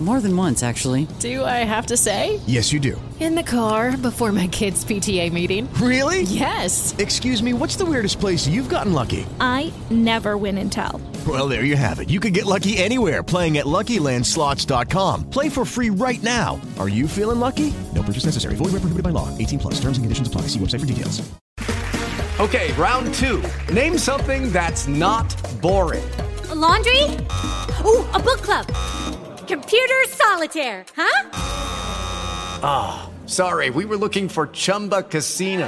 [0.00, 1.08] More than once, actually.
[1.18, 2.38] Do I have to say?
[2.46, 3.00] Yes, you do.
[3.18, 5.68] In the car before my kids' PTA meeting.
[5.74, 6.22] Really?
[6.22, 6.94] Yes.
[6.98, 9.26] Excuse me, what's the weirdest place you've gotten lucky?
[9.40, 11.00] I never win and tell.
[11.26, 12.08] Well, there you have it.
[12.10, 15.30] You can get lucky anywhere playing at LuckyLandSlots.com.
[15.30, 16.60] Play for free right now.
[16.78, 17.74] Are you feeling lucky?
[17.92, 18.54] No purchase necessary.
[18.54, 19.36] Void where prohibited by law.
[19.36, 19.74] 18 plus.
[19.80, 20.42] Terms and conditions apply.
[20.42, 21.28] See website for details.
[22.38, 23.42] Okay, round two.
[23.74, 26.08] Name something that's not boring.
[26.50, 27.02] A laundry?
[27.84, 28.64] Ooh, a book club.
[29.48, 31.30] Computer solitaire, huh?
[32.62, 33.70] Ah, sorry.
[33.70, 35.66] We were looking for Chumba Casino.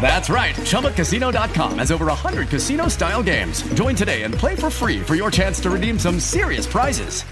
[0.00, 0.56] That's right.
[0.56, 3.62] ChumbaCasino.com has over 100 casino style games.
[3.74, 7.22] Join today and play for free for your chance to redeem some serious prizes.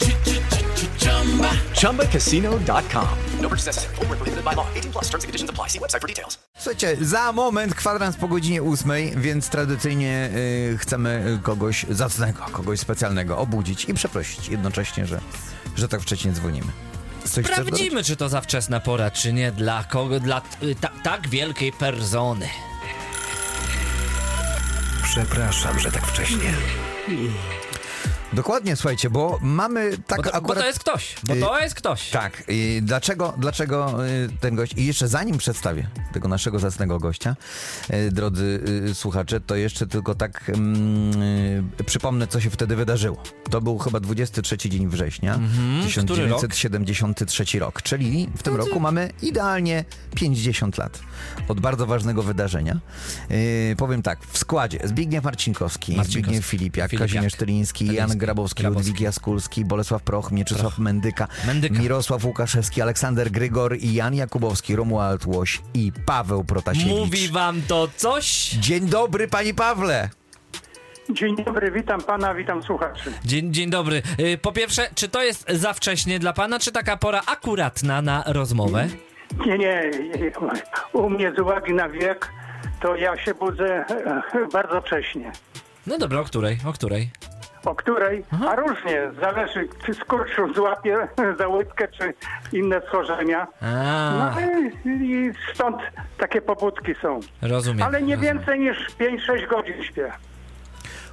[1.74, 3.09] ChumbaCasino.com.
[3.41, 3.95] No purchase necessary.
[3.97, 4.66] Void where prohibited by law.
[4.74, 5.69] 18 plus terms and conditions apply.
[5.69, 6.38] See website for details.
[6.59, 10.30] Słuchajcie, za moment kwadrans po godzinie ósmej, więc tradycyjnie
[10.74, 15.21] y, chcemy kogoś zacnego, kogoś specjalnego obudzić i przeprosić jednocześnie, że,
[15.76, 16.73] że tak wcześnie dzwonimy.
[17.24, 17.46] Coś?
[17.46, 21.73] Sprawdzimy, czy to za wczesna pora, czy nie dla kogo, dla y, ta, tak wielkiej
[21.73, 22.48] persony.
[25.02, 26.54] Przepraszam, że tak wcześnie.
[28.33, 30.43] Dokładnie, słuchajcie, bo mamy tak Bo to, akurat...
[30.45, 32.11] bo to jest ktoś, bo to jest ktoś.
[32.11, 37.37] Tak, i dlaczego, dlaczego y, ten gość, i jeszcze zanim przedstawię tego naszego zacnego gościa,
[37.95, 38.60] y, drodzy
[38.91, 41.23] y, słuchacze, to jeszcze tylko tak mm,
[41.80, 43.23] y, przypomnę, co się wtedy wydarzyło.
[43.51, 46.41] To był chyba 23 dzień września, Mhm, który rok?
[46.41, 51.01] 1973 rok, czyli w tym roku mamy idealnie 50 lat
[51.49, 52.79] od bardzo ważnego wydarzenia.
[53.30, 58.62] Y, powiem tak, w składzie Zbigniew Marcinkowski, Marcinkowski, Zbigniew Filipiak, Filipiak, Kazimierz Tyliński, Jan Grabowski,
[58.62, 58.88] Grabowski.
[58.88, 61.78] Ludwik Jaskulski, Bolesław Proch, Mieczysław Mendyka, Mendyka.
[61.80, 66.88] Mirosław Łukaszewski, Aleksander Grygor i Jan Jakubowski, Romuald Łoś i Paweł Protasiewicz.
[66.98, 68.48] Mówi wam to coś?
[68.50, 70.09] Dzień dobry, panie Pawle!
[71.10, 73.12] Dzień dobry, witam pana, witam słuchaczy.
[73.25, 74.02] Dzień, dzień dobry.
[74.20, 78.24] Y, Po pierwsze, czy to jest za wcześnie dla pana, czy taka pora akuratna na
[78.26, 78.88] rozmowę?
[79.47, 79.91] Nie, nie,
[80.92, 82.28] u mnie z uwagi na wiek,
[82.80, 85.32] to ja się budzę e, bardzo wcześnie.
[85.86, 86.58] No dobra, o której?
[86.66, 87.10] O której?
[87.64, 88.24] O której?
[88.48, 91.08] A różnie, zależy czy skurczu złapie
[91.38, 92.14] za łydkę, czy
[92.52, 93.46] inne schorzenia.
[93.62, 95.76] A, No i, i stąd
[96.18, 97.20] takie pobudki są.
[97.42, 97.82] rozumiem.
[97.86, 98.38] Ale nie rozumiem.
[98.38, 100.12] więcej niż 5-6 godzin śpię.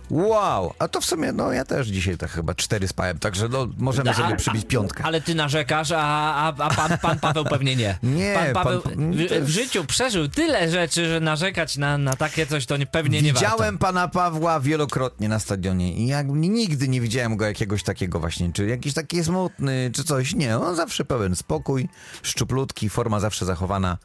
[0.09, 3.67] Wow, a to w sumie, no ja też dzisiaj tak chyba cztery spałem, także no,
[3.77, 5.03] możemy sobie przybić piątkę.
[5.03, 5.99] Ale ty narzekasz, a,
[6.35, 7.97] a, a pan, pan Paweł pewnie nie.
[8.03, 12.45] Nie, pan Paweł pan- w, w życiu przeżył tyle rzeczy, że narzekać na, na takie
[12.45, 13.49] coś to nie, pewnie nie warto.
[13.49, 18.53] Widziałem pana Pawła wielokrotnie na stadionie i jak, nigdy nie widziałem go jakiegoś takiego właśnie,
[18.53, 20.33] czy jakiś taki smutny, czy coś.
[20.33, 21.89] Nie, on zawsze pełen spokój,
[22.23, 23.97] szczuplutki, forma zawsze zachowana,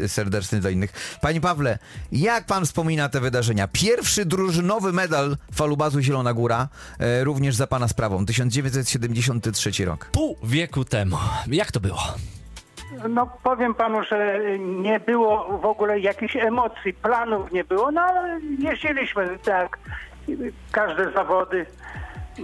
[0.00, 1.18] yy, serdeczny dla innych.
[1.20, 1.78] Panie Pawle,
[2.12, 3.68] jak pan wspomina te wydarzenia?
[3.68, 6.68] Pierwszy drużynowy medal falubazu Zielona Góra,
[6.98, 10.10] e, również za pana sprawą, 1973 rok.
[10.12, 11.16] Pół wieku temu.
[11.46, 12.00] Jak to było?
[13.08, 18.40] No powiem panu, że nie było w ogóle jakichś emocji, planów nie było, no ale
[18.58, 19.78] jeździliśmy tak,
[20.72, 21.66] każde zawody,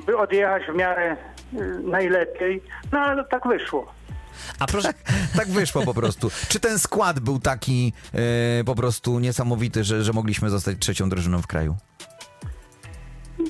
[0.07, 1.17] by odjechać w miarę
[1.55, 2.63] y, najlepiej,
[2.93, 3.93] no ale tak wyszło.
[4.59, 4.95] A proszę,
[5.37, 6.31] Tak wyszło po prostu.
[6.49, 7.93] Czy ten skład był taki
[8.61, 11.77] e, po prostu niesamowity, że, że mogliśmy zostać trzecią drużyną w kraju?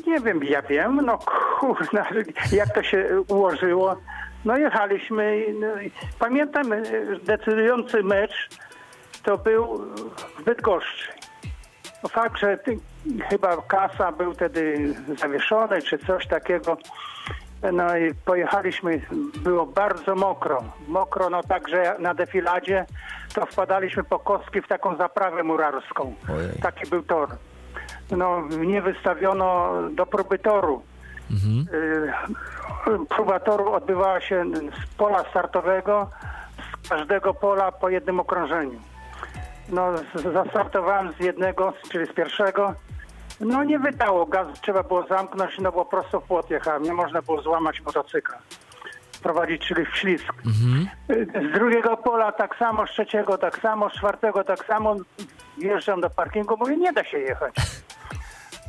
[0.06, 1.18] Nie wiem, ja wiem, no
[1.58, 2.06] kurna,
[2.52, 3.96] jak to się ułożyło.
[4.44, 5.66] No jechaliśmy, no,
[6.18, 8.48] pamiętam y, decydujący mecz
[9.22, 9.78] to był
[10.38, 11.12] w Bydgoszczy.
[12.02, 12.78] No fakt, że ty,
[13.28, 16.76] chyba kasa był wtedy zawieszony czy coś takiego.
[17.72, 19.00] No i pojechaliśmy,
[19.36, 20.64] było bardzo mokro.
[20.88, 22.86] Mokro, no także na defiladzie
[23.34, 26.14] to wpadaliśmy po kostki w taką zaprawę murarską.
[26.36, 26.50] Ojej.
[26.62, 27.28] Taki był tor.
[28.10, 30.82] No, nie wystawiono do próby toru.
[31.74, 32.12] Y,
[33.08, 34.44] Próba toru odbywała się
[34.84, 36.10] z pola startowego,
[36.84, 38.80] z każdego pola po jednym okrążeniu.
[39.68, 39.86] No,
[40.32, 42.74] zastartowałem z jednego, czyli z pierwszego.
[43.40, 47.22] No nie wydało, gaz trzeba było zamknąć, no bo prosto w płot jechałem, nie można
[47.22, 48.38] było złamać motocykla.
[49.22, 50.32] Prowadzić, czyli w ślizg.
[51.10, 54.96] Y, Z drugiego pola tak samo, z trzeciego tak samo, z czwartego tak samo.
[55.58, 57.54] Wjeżdżam do parkingu, mówię, nie da się jechać.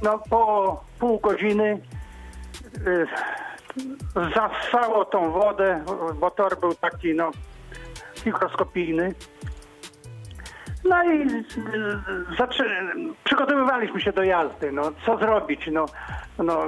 [0.02, 1.80] No po pół godziny
[2.88, 3.08] y,
[5.06, 5.84] tą wodę,
[6.20, 7.32] bo tor był taki no
[8.26, 9.14] mikroskopijny.
[10.84, 11.28] No i
[13.24, 14.72] przygotowywaliśmy się do jazdy.
[14.72, 15.70] No, co zrobić?
[15.72, 15.86] No,
[16.38, 16.62] no,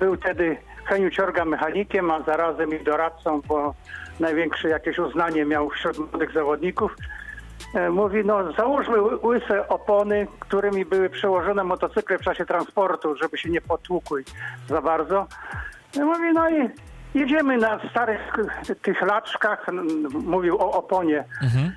[0.00, 3.74] był wtedy Heniu Ciorga mechanikiem, a zarazem i doradcą, bo
[4.20, 6.96] największe jakieś uznanie miał wśród młodych zawodników.
[7.74, 13.38] E, Mówi, no załóżmy ły- łyse opony, którymi były przełożone motocykle w czasie transportu, żeby
[13.38, 14.24] się nie potłukły
[14.68, 15.26] za bardzo.
[16.00, 16.70] E, Mówi, no i
[17.14, 18.20] jedziemy na starych
[18.82, 19.66] tych laczkach,
[20.24, 21.24] mówił o oponie.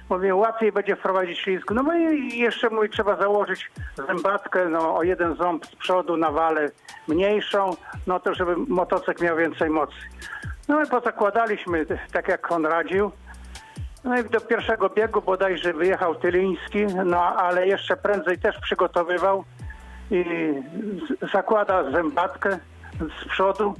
[0.09, 1.71] Mówię, łatwiej będzie wprowadzić ślizg.
[1.71, 3.71] No i jeszcze mówi, trzeba założyć
[4.07, 6.69] zębatkę no, o jeden ząb z przodu na walę
[7.07, 7.75] mniejszą,
[8.07, 9.95] no to żeby motocykl miał więcej mocy.
[10.67, 13.11] No i pozakładaliśmy, tak jak on radził.
[14.03, 19.43] No i do pierwszego biegu bodajże wyjechał Tyliński, no ale jeszcze prędzej też przygotowywał
[20.11, 20.25] i
[21.33, 22.59] zakłada zębatkę
[22.99, 23.73] z przodu.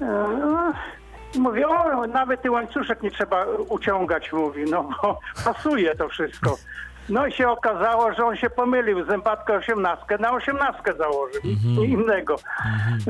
[0.00, 0.04] E,
[0.40, 0.72] no,
[1.38, 6.56] Mówi, o, nawet i łańcuszek nie trzeba uciągać, mówi, no bo pasuje to wszystko.
[7.08, 12.36] No i się okazało, że on się pomylił, zębatkę 18 na 18 założył, nic innego.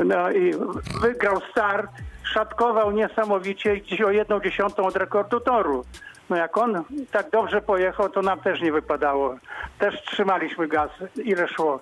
[0.05, 0.55] No i
[1.01, 1.91] wygrał start,
[2.23, 5.85] szatkował niesamowicie i gdzieś o jedną dziesiątą od rekordu toru.
[6.31, 9.37] No jak on tak dobrze pojechał, to nam też nie wypadało.
[9.79, 10.91] Też trzymaliśmy gaz,
[11.25, 11.81] ile szło.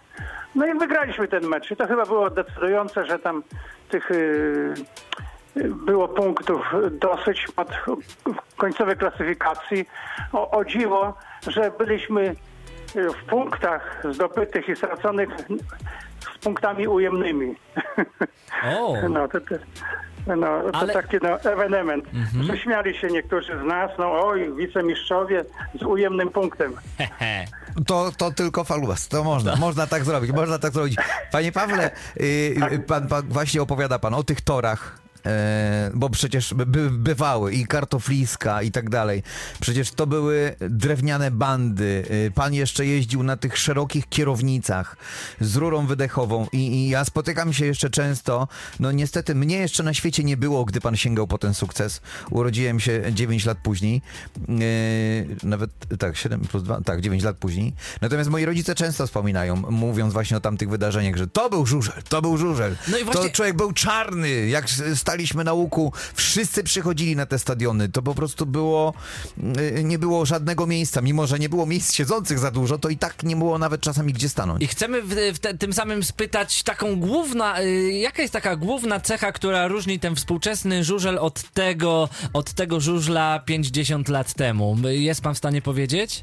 [0.55, 1.71] No i wygraliśmy ten mecz.
[1.71, 3.43] I to chyba było decydujące, że tam
[3.89, 4.75] tych y,
[5.87, 6.61] było punktów
[6.91, 7.71] dosyć od
[8.57, 9.89] końcowej klasyfikacji.
[10.33, 11.15] O, o dziwo,
[11.47, 12.35] że byliśmy
[12.97, 15.29] y, w punktach zdobytych i straconych
[16.35, 17.55] z punktami ujemnymi.
[18.79, 19.55] O, No to, to,
[20.27, 22.05] no, to Ale- taki no, ewenement.
[22.43, 25.45] Że śmiali się niektórzy z nas, no oj, wicemistrzowie
[25.81, 26.73] z ujemnym punktem.
[26.99, 27.45] hehe.
[27.87, 30.97] To, to tylko falubas, to można, można tak zrobić, można tak zrobić.
[31.33, 31.91] Panie Pawle,
[32.21, 32.25] y,
[32.73, 35.04] y, pan, pan właśnie opowiada pan o tych torach.
[35.27, 39.23] E, bo przecież by, bywały i kartofliska i tak dalej.
[39.61, 42.05] Przecież to były drewniane bandy.
[42.11, 44.97] Y, Pan jeszcze jeździł na tych szerokich kierownicach
[45.41, 48.49] z rurą wydechową i, i ja spotykam się jeszcze często.
[48.81, 52.01] No niestety mnie jeszcze na świecie nie było, gdy pan sięgał po ten sukces.
[52.31, 54.03] Urodziłem się 9 lat później.
[54.49, 54.57] Yy,
[55.43, 57.73] nawet tak, 7 plus 2, tak, 9 lat później.
[58.01, 62.23] Natomiast moi rodzice często wspominają, mówiąc właśnie o tamtych wydarzeniach, że to był żużel, to
[62.23, 62.77] był żużel.
[62.89, 64.47] No i właśnie- To człowiek był czarny.
[64.49, 64.83] Jak s-
[65.15, 67.89] staliśmy na łuku, wszyscy przychodzili na te stadiony.
[67.89, 68.95] To po prostu było,
[69.37, 71.01] yy, nie było żadnego miejsca.
[71.01, 74.13] Mimo, że nie było miejsc siedzących za dużo, to i tak nie było nawet czasami
[74.13, 74.63] gdzie stanąć.
[74.63, 79.01] I chcemy w, w te, tym samym spytać taką główna, y, jaka jest taka główna
[79.01, 84.77] cecha, która różni ten współczesny żużel od tego, od tego żużla 50 lat temu?
[84.85, 86.23] Jest pan w stanie powiedzieć?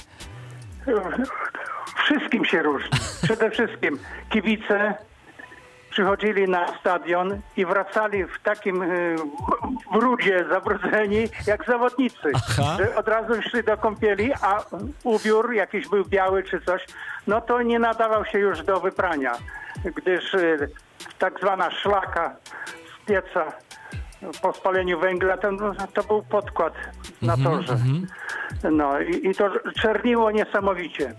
[2.05, 2.89] Wszystkim się różni.
[3.23, 3.99] Przede wszystkim
[4.29, 4.95] kibice
[5.91, 9.15] przychodzili na stadion i wracali w takim y,
[9.93, 12.31] brudzie zabrudzeni jak zawodnicy.
[12.35, 12.77] Aha.
[12.77, 14.63] Że od razu szli do kąpieli, a
[15.03, 16.85] ubiór jakiś był biały czy coś,
[17.27, 19.33] no to nie nadawał się już do wyprania,
[19.95, 20.69] gdyż y,
[21.19, 22.35] tak zwana szlaka
[22.65, 23.45] z pieca
[24.41, 26.73] po spaleniu węgla to, no, to był podkład
[27.21, 27.77] na torze.
[28.71, 29.49] No i, i to
[29.81, 31.13] czerniło niesamowicie.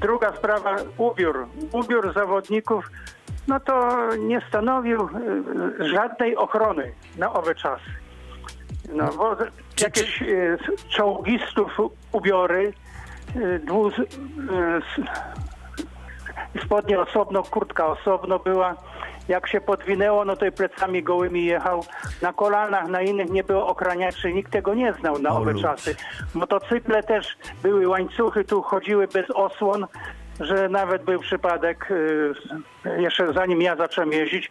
[0.00, 1.46] Druga sprawa, ubiór.
[1.72, 2.90] Ubiór zawodników,
[3.48, 5.08] no to nie stanowił
[5.80, 7.90] y, żadnej ochrony na owe czasy.
[8.92, 9.36] No bo
[9.82, 10.58] jakieś y,
[10.88, 11.78] czołgistów
[12.12, 12.72] ubiory,
[13.36, 13.60] y,
[13.98, 14.06] y,
[14.76, 15.06] s-
[16.64, 18.76] spodnie osobno, kurtka osobno była.
[19.28, 21.84] Jak się podwinęło, no to i plecami gołymi jechał.
[22.22, 24.32] Na kolanach, na innych nie było okraniaczy.
[24.32, 25.96] Nikt tego nie znał na owe czasy.
[26.34, 29.86] Motocykle też były łańcuchy, tu chodziły bez osłon,
[30.40, 32.34] że nawet był przypadek, y,
[32.98, 34.50] jeszcze zanim ja zacząłem jeździć,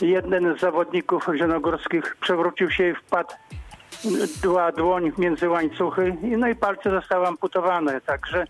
[0.00, 3.34] jeden z zawodników zielonogórskich przewrócił się i wpadł
[4.42, 8.44] była dłoń między łańcuchy i no i palce zostały amputowane, także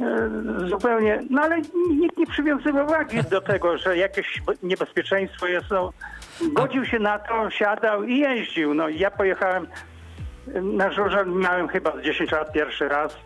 [0.00, 0.30] e,
[0.68, 5.92] zupełnie, no ale nikt nie przywiązywał wagi do tego, że jakieś niebezpieczeństwo jest, no,
[6.52, 9.66] godził się na to, siadał i jeździł, no ja pojechałem
[10.62, 13.16] na żurze, miałem chyba z 10 lat pierwszy raz,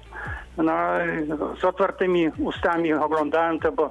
[0.63, 0.99] no
[1.61, 3.91] z otwartymi ustami oglądałem to, bo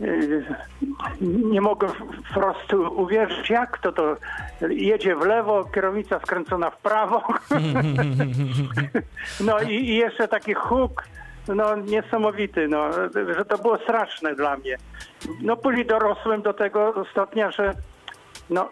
[0.00, 0.44] y,
[1.20, 1.88] nie mogę
[2.30, 4.16] wprost uwierzyć, jak to to
[4.68, 7.22] jedzie w lewo, kierownica skręcona w prawo.
[9.46, 11.04] no i, i jeszcze taki huk,
[11.48, 12.92] no niesamowity, no,
[13.36, 14.76] że to było straszne dla mnie.
[15.42, 17.74] No później dorosłem do tego stopnia, że
[18.50, 18.70] no,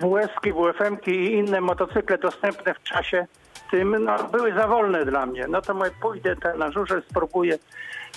[0.00, 3.26] WS-ki, WFM-ki i inne motocykle dostępne w czasie
[3.70, 5.46] tym no, były za wolne dla mnie.
[5.48, 7.58] No to mówię, pójdę te- na żurze, spróbuję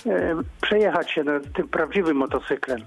[0.06, 2.80] e, przejechać się no, tym prawdziwym motocyklem.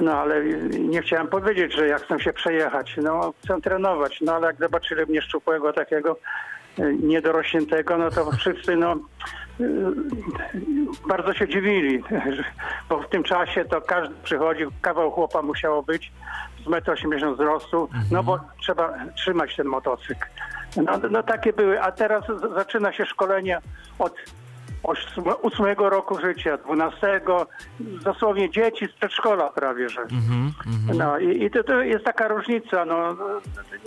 [0.00, 0.44] No ale
[0.78, 2.96] nie chciałem powiedzieć, że ja chcę się przejechać.
[3.02, 4.20] No chcę trenować.
[4.20, 6.18] No ale jak zobaczyli mnie szczupłego takiego
[6.78, 9.64] e, niedorośniętego, no to wszyscy no e,
[11.08, 12.02] bardzo się dziwili,
[12.88, 16.12] bo w tym czasie to każdy przychodził, kawał chłopa musiało być
[16.64, 20.26] z 1,80 m wzrostu, no bo trzeba trzymać ten motocykl.
[20.76, 22.24] No, no takie były, a teraz
[22.54, 23.58] zaczyna się szkolenie
[23.98, 24.14] od
[24.82, 27.46] ósm- ósmego roku życia, dwunastego,
[27.80, 30.00] dosłownie dzieci z przedszkola prawie, że.
[30.94, 33.16] No i, i to, to jest taka różnica, no,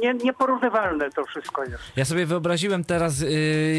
[0.01, 1.83] nie, nieporównywalne to wszystko jest.
[1.95, 3.29] Ja sobie wyobraziłem teraz, y,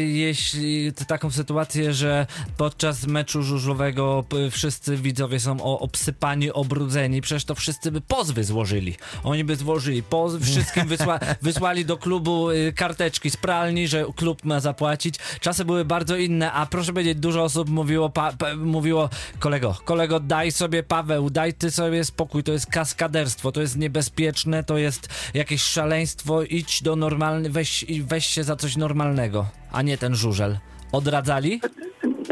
[0.07, 2.25] jeśli taką sytuację, że
[2.57, 8.95] podczas meczu żużlowego wszyscy widzowie są o, obsypani, obrudzeni, przecież to wszyscy by pozwy złożyli.
[9.23, 14.45] Oni by złożyli pozw, wszystkim wysła, wysłali do klubu y, karteczki z pralni, że klub
[14.45, 15.19] ma zapłacić.
[15.39, 19.09] Czasy były bardzo inne, a proszę powiedzieć, dużo osób mówiło, pa, pa, mówiło
[19.39, 24.63] kolego, kolego, daj sobie Paweł, daj ty sobie spokój, to jest kaskaderstwo, to jest niebezpieczne,
[24.63, 29.97] to jest jakieś szaleństwo, idź do normalny, weź, weź się za coś normalnego, a nie
[29.97, 30.57] ten żużel.
[30.91, 31.61] Odradzali?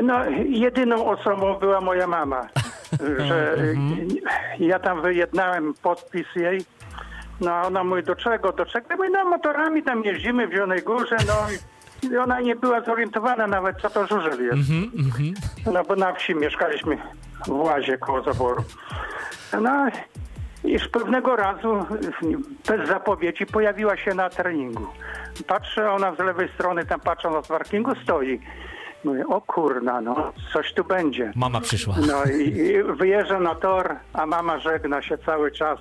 [0.03, 2.47] No, jedyną osobą była moja mama,
[3.27, 3.57] że
[4.59, 6.65] ja tam wyjednałem podpis jej.
[7.41, 8.87] No, a ona mówi, do czego, do czego?
[8.89, 11.33] Ja mówię, no, motorami tam jeździmy w Zielonej Górze, no
[12.23, 14.69] ona nie była zorientowana nawet, co to żużel jest.
[15.73, 16.97] No, bo na wsi mieszkaliśmy
[17.47, 18.63] w Łazie koło zaboru.
[19.61, 19.85] No,
[20.63, 21.85] iż pewnego razu
[22.67, 24.87] bez zapowiedzi pojawiła się na treningu.
[25.47, 28.39] Patrzę, ona z lewej strony tam patrząc z parkingu stoi.
[29.05, 31.31] Mówię, o kurna, no, coś tu będzie.
[31.35, 31.95] Mama przyszła.
[32.07, 35.79] No i, i na tor, a mama żegna się cały czas.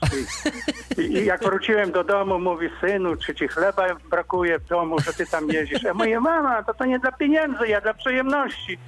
[0.99, 5.01] I, i, I jak wróciłem do domu, mówi, synu, czy ci chleba brakuje w domu,
[5.01, 5.83] że ty tam jeździsz?
[5.83, 8.79] Ja mówię, mama, to to nie dla pieniędzy, ja dla przyjemności.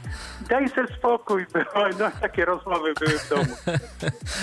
[0.49, 1.47] Daj sobie spokój.
[1.53, 1.67] Było.
[1.99, 3.79] No, takie rozmowy były w domu.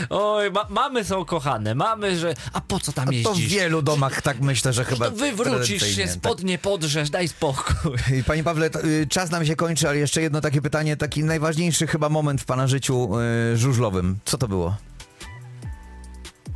[0.09, 2.33] Oj, ma, mamy są kochane, mamy, że...
[2.53, 3.53] A po co tam To w jeździsz?
[3.53, 6.13] wielu domach tak myślę, że chyba To wywrócisz się, tradycyjnie, tak.
[6.13, 7.73] spodnie podrzesz, daj spokój.
[8.19, 11.23] I Panie Pawle, to, y, czas nam się kończy, ale jeszcze jedno takie pytanie, taki
[11.23, 13.09] najważniejszy chyba moment w Pana życiu
[13.53, 14.17] y, żużlowym.
[14.25, 14.75] Co to było?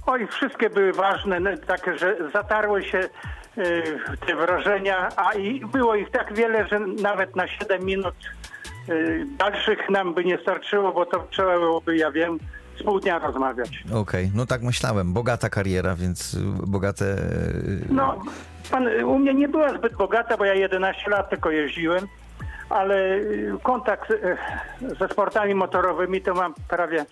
[0.05, 3.84] Oj, wszystkie były ważne, no, takie, że zatarły się y,
[4.27, 8.15] te wrażenia, a i było ich tak wiele, że nawet na 7 minut
[8.89, 12.39] y, dalszych nam by nie starczyło, bo to trzeba byłoby, ja wiem,
[12.79, 13.84] z pół dnia rozmawiać.
[13.93, 15.13] Okej, no tak myślałem.
[15.13, 17.05] Bogata kariera, więc y, bogate...
[17.05, 18.22] y, No,
[18.72, 22.07] pan, u mnie nie była zbyt bogata, bo ja 11 lat tylko jeździłem,
[22.69, 24.38] ale y, kontakt y,
[25.00, 27.05] ze sportami motorowymi to mam prawie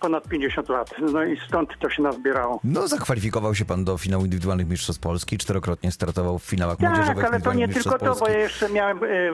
[0.00, 0.94] ponad 50 lat.
[1.12, 2.60] No i stąd to się nazbierało.
[2.64, 7.24] No, zakwalifikował się pan do finału indywidualnych Mistrzostw Polski, czterokrotnie startował w finałach Tak, młodzieżowych
[7.24, 9.30] ale to nie tylko to, bo ja jeszcze miałem y,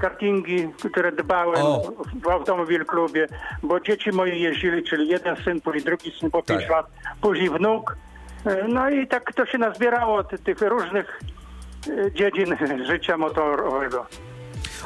[0.00, 1.82] kartingi, które dbałem O.
[2.22, 3.26] w automobil klubie,
[3.62, 6.70] bo dzieci moje jeździli, czyli jeden syn, później drugi syn po 5 Tak.
[6.70, 6.86] lat,
[7.20, 7.96] później wnuk.
[8.46, 11.20] Y, No i tak to się nazbierało ty, tych różnych
[12.14, 12.56] dziedzin
[12.86, 14.06] życia motorowego.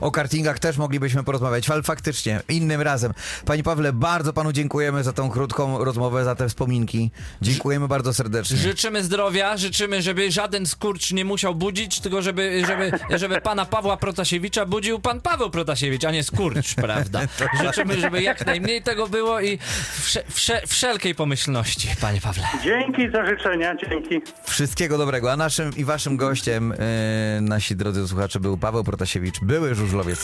[0.01, 3.13] O kartingach też moglibyśmy porozmawiać, ale faktycznie innym razem.
[3.45, 7.11] Panie Pawle, bardzo panu dziękujemy za tą krótką rozmowę, za te wspominki.
[7.43, 8.57] Dziękujemy bardzo serdecznie.
[8.57, 13.97] Życzymy zdrowia, życzymy, żeby żaden skurcz nie musiał budzić, tylko żeby, żeby, żeby pana Pawła
[13.97, 17.21] Protasiewicza budził pan Paweł Protasiewicz, a nie skurcz, prawda?
[17.65, 19.59] Życzymy, żeby jak najmniej tego było i
[20.03, 22.45] wsze, wsze, wszelkiej pomyślności, panie Pawle.
[22.65, 24.21] Dzięki za życzenia, dzięki.
[24.45, 25.33] Wszystkiego dobrego.
[25.33, 30.21] A naszym i waszym gościem, e, nasi drodzy słuchacze, był Paweł Protasiewicz, były żużlowiec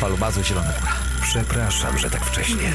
[0.00, 0.92] falubazu Zielona Góra.
[1.22, 2.72] Przepraszam, że tak wcześnie.